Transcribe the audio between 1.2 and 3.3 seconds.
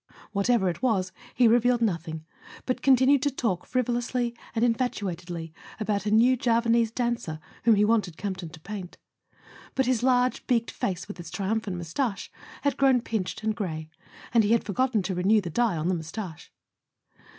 he revealed nothing, but continued to